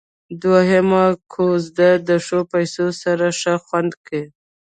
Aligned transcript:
دوهمه 0.41 1.05
کوزده 1.33 1.89
د 2.07 2.09
ښو 2.25 2.39
پيسو 2.51 2.85
سره 3.01 3.25
ښه 3.39 3.53
خوند 3.65 3.91
کيي. 4.07 4.23